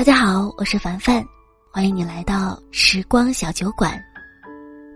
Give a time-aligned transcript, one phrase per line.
[0.00, 1.22] 大家好，我是凡凡，
[1.70, 4.02] 欢迎你来到时光小酒馆。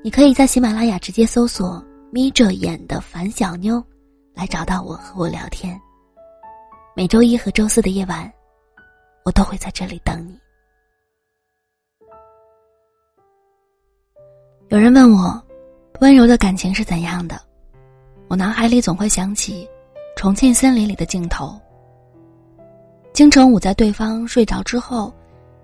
[0.02, 3.84] 你可以在喜马拉雅直接搜索“眯着眼的樊小妞”，
[4.32, 5.78] 来找到我和我聊天。
[6.96, 8.32] 每周一和周四的夜晚，
[9.26, 10.38] 我都会在这里等你。
[14.70, 15.38] 有人问我，
[16.00, 17.38] 温柔的感情是怎样的？
[18.26, 19.68] 我脑海里总会想起
[20.18, 21.60] 《重庆森林》里的镜头。
[23.14, 25.14] 金城武在对方睡着之后，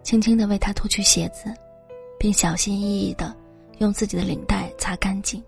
[0.05, 1.53] 轻轻的为他脱去鞋子，
[2.17, 3.35] 并小心翼翼的
[3.79, 5.43] 用自己的领带擦干净。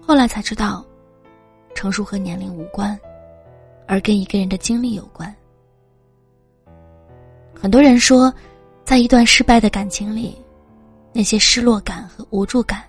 [0.00, 0.84] 后来才知道，
[1.76, 2.98] 成熟和年龄无关，
[3.86, 5.32] 而跟一个人的经历有关。
[7.54, 8.34] 很多人说，
[8.84, 10.36] 在一段失败的感情里，
[11.12, 12.82] 那些失落感和无助感，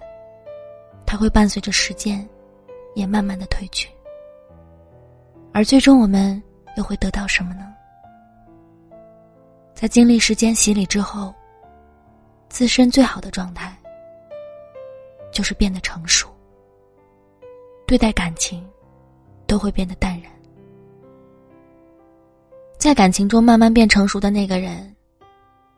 [1.05, 2.27] 它会伴随着时间，
[2.95, 3.87] 也慢慢的褪去，
[5.53, 6.41] 而最终我们。
[6.79, 7.75] 又会得到什么呢？
[9.73, 11.35] 在经历时间洗礼之后，
[12.47, 13.77] 自身最好的状态
[15.29, 16.29] 就是变得成熟。
[17.85, 18.65] 对待感情，
[19.45, 20.31] 都会变得淡然。
[22.77, 24.95] 在感情中慢慢变成熟的那个人，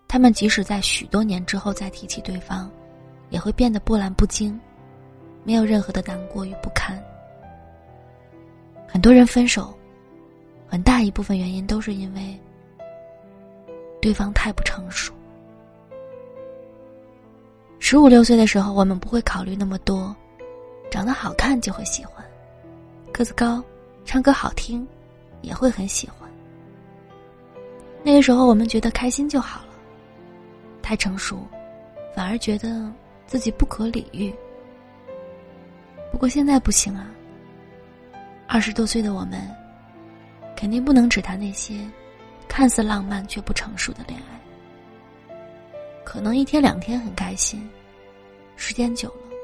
[0.07, 2.69] 他们即使在许多年之后再提起对方，
[3.31, 4.59] 也会变得波澜不惊，
[5.43, 7.03] 没有任何的难过与不堪。
[8.87, 9.75] 很多人分手。
[10.71, 12.39] 很大一部分原因都是因为
[14.01, 15.13] 对方太不成熟。
[17.77, 20.15] 十五六岁的时候，我们不会考虑那么多，
[20.89, 22.25] 长得好看就会喜欢，
[23.11, 23.61] 个子高、
[24.05, 24.87] 唱歌好听，
[25.41, 26.31] 也会很喜欢。
[28.01, 29.73] 那个时候，我们觉得开心就好了。
[30.81, 31.45] 太成熟，
[32.15, 32.89] 反而觉得
[33.27, 34.33] 自己不可理喻。
[36.13, 37.11] 不过现在不行啊，
[38.47, 39.60] 二十多岁的我们。
[40.61, 41.73] 肯定不能只谈那些
[42.47, 45.35] 看似浪漫却不成熟的恋爱。
[46.03, 47.67] 可能一天两天很开心，
[48.55, 49.35] 时间久了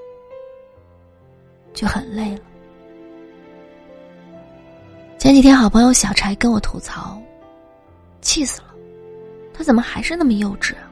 [1.74, 2.42] 就很累了。
[5.18, 7.20] 前几天，好朋友小柴跟我吐槽，
[8.22, 8.76] 气死了，
[9.52, 10.86] 她怎么还是那么幼稚啊？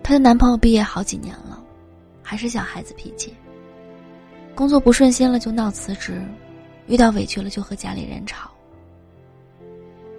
[0.00, 1.60] 她的男朋友毕业好几年了，
[2.22, 3.34] 还是小孩子脾气，
[4.54, 6.22] 工作不顺心了就闹辞职。
[6.90, 8.50] 遇到委屈了就和家里人吵。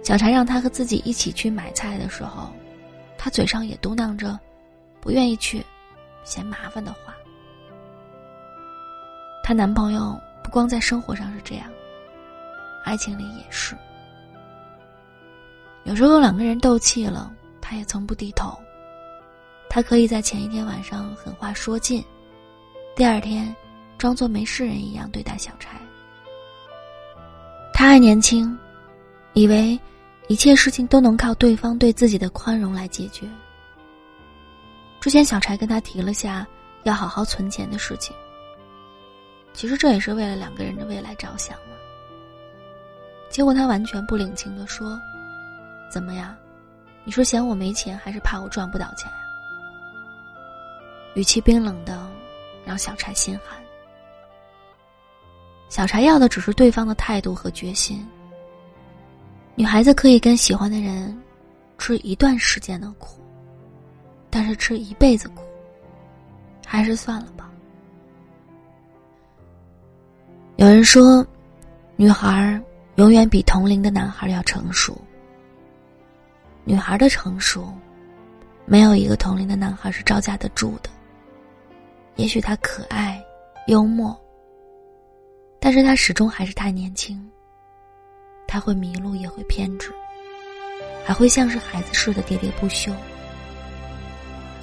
[0.02, 2.50] 小柴让他和自己一起去买菜的时候，
[3.18, 4.40] 他嘴上也嘟囔着，
[4.98, 5.62] 不愿意去，
[6.24, 7.14] 嫌麻烦的话。
[9.44, 11.70] 她男朋友不光在生活上是这样，
[12.84, 13.76] 爱情里也是。
[15.84, 18.58] 有时候两个人斗气了，他也从不低头。
[19.68, 22.02] 他可以在前一天晚上狠话说尽，
[22.96, 23.54] 第二天
[23.98, 25.76] 装作没事人一样对待小柴。
[27.82, 28.56] 他还年轻，
[29.32, 29.76] 以为
[30.28, 33.28] 一切事情都能靠对方对自己的宽容来解决。
[35.00, 36.46] 之前小柴跟他提了下
[36.84, 38.14] 要好好存钱的事情，
[39.52, 41.74] 其实这也是为了两个人的未来着想嘛。
[43.28, 44.96] 结果他完全不领情的说
[45.90, 46.32] ：“怎么样？
[47.02, 49.18] 你是嫌我没钱，还是怕我赚不到钱呀？”
[51.16, 52.00] 语气冰冷的，
[52.64, 53.60] 让小柴心寒。
[55.72, 58.06] 小柴要的只是对方的态度和决心。
[59.54, 61.18] 女孩子可以跟喜欢的人
[61.78, 63.22] 吃一段时间的苦，
[64.28, 65.46] 但是吃一辈子苦，
[66.66, 67.50] 还是算了吧。
[70.56, 71.26] 有人说，
[71.96, 72.60] 女孩
[72.96, 74.94] 永远比同龄的男孩要成熟。
[76.64, 77.72] 女孩的成熟，
[78.66, 80.90] 没有一个同龄的男孩是招架得住的。
[82.16, 83.18] 也许他可爱、
[83.68, 84.14] 幽默。
[85.64, 87.16] 但是他始终还是太年轻。
[88.48, 89.94] 他会迷路，也会偏执，
[91.06, 92.92] 还会像是孩子似的喋喋不休。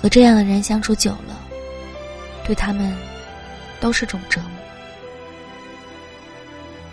[0.02, 1.40] 和这样的人相处久了，
[2.46, 2.94] 对他们
[3.80, 4.52] 都是种折磨。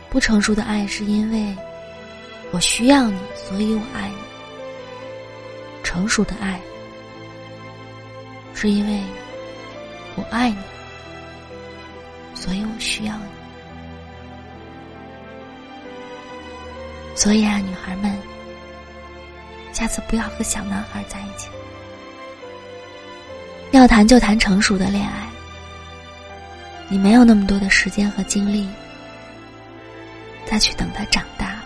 [0.09, 1.55] 不成熟的爱是因为
[2.53, 4.16] 我需要你，所以我爱你；
[5.83, 6.60] 成熟的爱
[8.54, 9.01] 是因为
[10.15, 10.57] 我爱你，
[12.34, 13.35] 所以我需要你。
[17.16, 18.15] 所以啊，女孩们，
[19.72, 21.48] 下次不要和小男孩在一起。
[23.72, 25.27] 要谈就谈成熟的恋爱。
[26.89, 28.68] 你没有那么多的时间和精力，
[30.45, 31.57] 再去等他长大。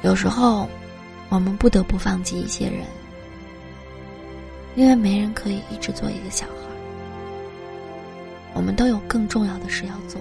[0.00, 0.68] 有时候，
[1.28, 2.84] 我们不得不放弃一些人，
[4.74, 6.71] 因为没人可以一直做一个小孩。
[8.54, 10.20] 我们都有更重要的事要做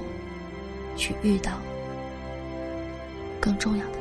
[0.96, 1.54] 去遇到
[3.40, 4.01] 更重要的